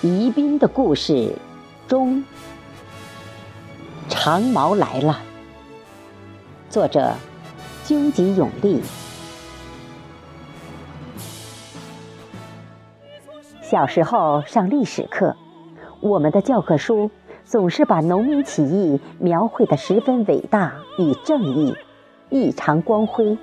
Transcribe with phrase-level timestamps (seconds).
[0.00, 1.34] 宜宾的故事
[1.88, 2.22] 中，
[4.08, 5.18] 长毛来了。
[6.70, 7.12] 作者：
[7.84, 8.80] 究极永利。
[13.60, 15.34] 小时候上历史课，
[15.98, 17.10] 我们的教科书
[17.44, 21.74] 总是把农民起义描绘的十分伟大与正义，
[22.30, 23.36] 异常光辉。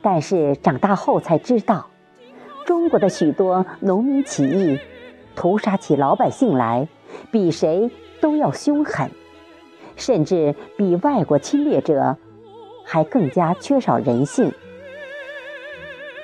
[0.00, 1.88] 但是长大后才知道，
[2.64, 4.78] 中国的许多农民起义。
[5.36, 6.88] 屠杀起老百姓来，
[7.30, 7.90] 比谁
[8.20, 9.10] 都要凶狠，
[9.94, 12.16] 甚至比外国侵略者
[12.84, 14.50] 还更加缺少人性。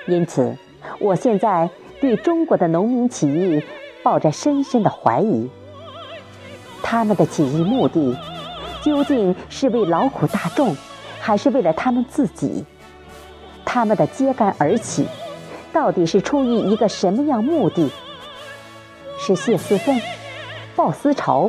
[0.08, 0.56] 因此，
[0.98, 3.62] 我现在对中国的农民起义
[4.02, 5.48] 抱着深深的怀疑：
[6.82, 8.16] 他们的起义目的
[8.82, 10.74] 究竟是为劳苦大众，
[11.20, 12.64] 还是为了他们自己？
[13.64, 15.06] 他们的揭竿而起，
[15.72, 17.88] 到底是出于一个什么样目的？
[19.24, 20.02] 是泄私愤、
[20.74, 21.48] 报私仇、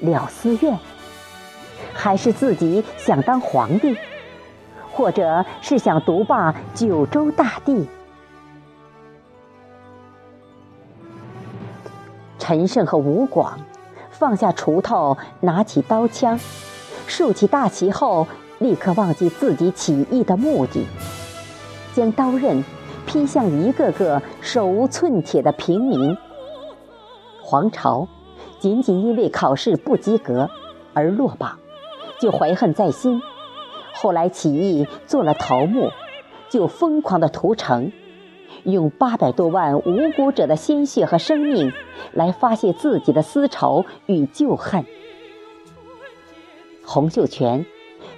[0.00, 0.76] 了私怨，
[1.92, 3.96] 还是自己想当皇帝，
[4.90, 7.86] 或者是想独霸九州大地？
[12.36, 13.60] 陈胜和吴广
[14.10, 16.36] 放下锄头，拿起刀枪，
[17.06, 18.26] 竖起大旗后，
[18.58, 20.84] 立刻忘记自己起义的目的，
[21.94, 22.64] 将刀刃
[23.06, 26.18] 劈向一个个手无寸铁的平民。
[27.54, 28.08] 王朝
[28.58, 30.50] 仅仅因为考试不及格
[30.92, 31.60] 而落榜，
[32.20, 33.22] 就怀恨在心。
[33.92, 35.92] 后来起义做了头目，
[36.50, 37.92] 就疯狂的屠城，
[38.64, 41.72] 用八百多万无辜者的鲜血和生命
[42.12, 44.84] 来发泄自己的私仇与旧恨。
[46.84, 47.64] 洪秀全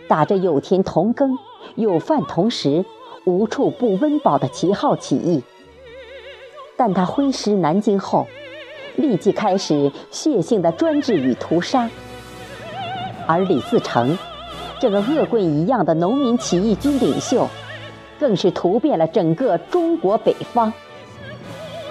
[0.09, 1.37] 打着有田同耕、
[1.75, 2.87] 有饭同食、
[3.27, 5.43] 无处不温饱的旗号起义，
[6.78, 8.27] 但他挥师南京后。
[8.97, 11.89] 立即开始血腥的专制与屠杀，
[13.27, 14.17] 而李自成
[14.81, 17.49] 这个恶棍一样的农民起义军领袖，
[18.19, 20.73] 更是屠遍了整个中国北方。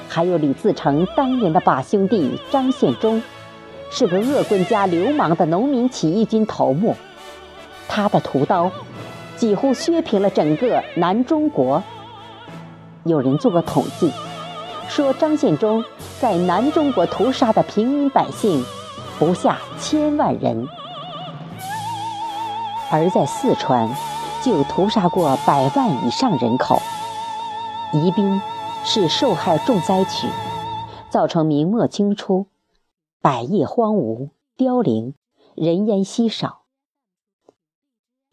[0.08, 3.22] 还有李自成当年的把兄弟张献忠，
[3.92, 6.96] 是个恶棍加流氓的农民起义军头目，
[7.88, 8.72] 他的屠刀
[9.36, 11.84] 几乎削平了整个南中国。
[13.04, 14.12] 有人做过统计。
[14.88, 15.84] 说张献忠
[16.20, 18.64] 在南中国屠杀的平民百姓
[19.20, 20.68] 不下千万人，
[22.92, 23.90] 而在四川
[24.44, 26.82] 就屠杀过百万以上人口。
[27.94, 28.42] 宜宾
[28.84, 30.28] 是受害重灾区，
[31.10, 32.48] 造成明末清初
[33.22, 35.14] 百业荒芜凋零，
[35.56, 36.62] 人烟稀少，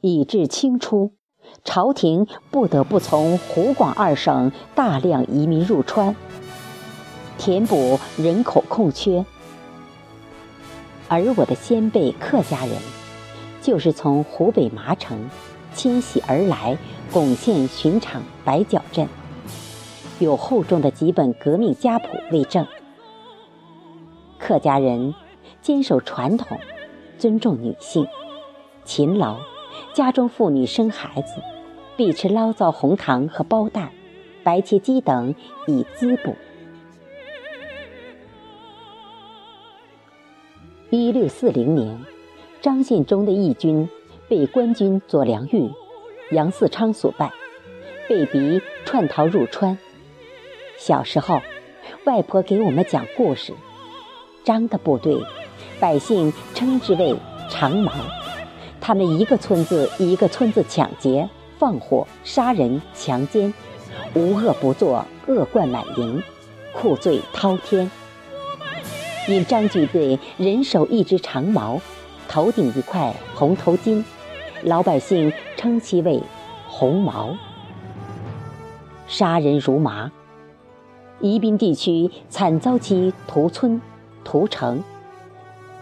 [0.00, 1.12] 以至清初
[1.64, 6.14] 朝廷不得不从湖广二省大量移民入川。
[7.44, 9.24] 填补人口空缺，
[11.08, 12.76] 而我的先辈客家人，
[13.60, 15.28] 就是从湖北麻城
[15.74, 16.78] 迁徙而来，
[17.10, 19.08] 巩县巡场白角镇，
[20.20, 22.64] 有厚重的几本革命家谱为证。
[24.38, 25.12] 客家人
[25.60, 26.60] 坚守传统，
[27.18, 28.06] 尊重女性，
[28.84, 29.38] 勤劳，
[29.92, 31.42] 家中妇女生孩子，
[31.96, 33.90] 必吃醪糟红糖和包蛋、
[34.44, 35.34] 白切鸡等
[35.66, 36.36] 以滋补。
[40.94, 41.98] 一六四零年，
[42.60, 43.88] 张献忠的义军
[44.28, 45.70] 被官军左良玉、
[46.32, 47.32] 杨嗣昌所败，
[48.06, 49.78] 被逼窜逃入川。
[50.76, 51.40] 小时候，
[52.04, 53.54] 外婆给我们讲故事，
[54.44, 55.18] 张的部队，
[55.80, 57.16] 百姓称之为
[57.48, 57.90] 长毛。
[58.78, 61.26] 他们一个村子一个村子抢劫、
[61.58, 63.54] 放火、杀人、强奸，
[64.12, 66.22] 无恶不作，恶贯满盈，
[66.74, 67.90] 酷罪滔天。
[69.28, 71.80] 因张举队人手一只长矛，
[72.28, 74.02] 头顶一块红头巾，
[74.64, 76.20] 老百姓称其为
[76.66, 77.36] “红毛”。
[79.06, 80.10] 杀人如麻，
[81.20, 83.80] 宜宾地区惨遭其屠村、
[84.24, 84.82] 屠城。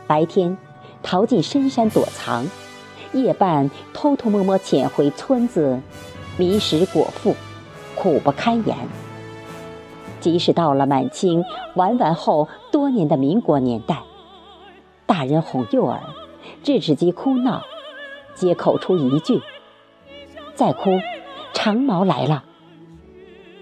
[0.07, 0.59] 白天
[1.03, 2.47] 逃进深山躲藏，
[3.13, 5.81] 夜半偷偷摸摸潜回村子，
[6.37, 7.35] 迷食果腹，
[7.95, 8.77] 苦不堪言。
[10.21, 11.45] 即使到了满清
[11.75, 14.03] 完完后多年的民国年代，
[15.07, 16.01] 大人哄幼儿，
[16.63, 17.63] 制止其哭闹，
[18.35, 19.41] 皆口出一句
[20.55, 21.01] ：“再哭，
[21.53, 22.45] 长毛来了。”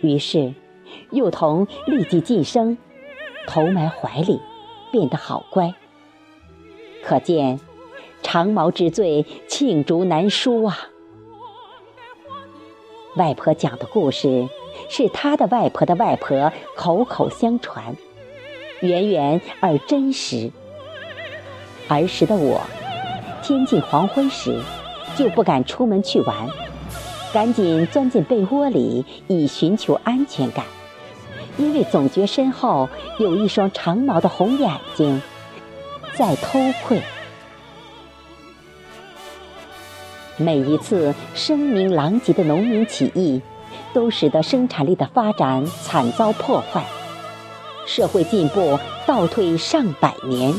[0.02, 0.54] 于是，
[1.10, 2.76] 幼童立即噤声，
[3.46, 4.40] 头埋怀里，
[4.92, 5.74] 变得好乖。
[7.02, 7.58] 可见，
[8.22, 10.76] 长毛之罪罄竹难书啊！
[13.16, 14.48] 外婆讲的故事。
[14.88, 16.52] 是她的外婆的外婆。
[16.76, 17.96] 口口相传，
[18.80, 20.52] 远远而真实。
[21.88, 22.60] 儿时的我，
[23.42, 24.60] 天近黄昏时，
[25.16, 26.48] 就不敢出门去玩，
[27.32, 30.64] 赶紧钻进被窝里以寻求安全感，
[31.56, 32.88] 因为总觉身后
[33.18, 35.20] 有一双长毛的红眼睛
[36.14, 37.02] 在偷窥。
[40.38, 43.42] 每一次声名狼藉的农民起义，
[43.92, 46.84] 都使得生产力的发展惨遭破坏，
[47.86, 50.54] 社会进步倒退上百年。